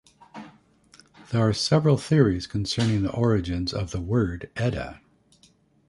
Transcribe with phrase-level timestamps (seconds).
[1.29, 4.99] There are several theories concerning the origins of the word "edda".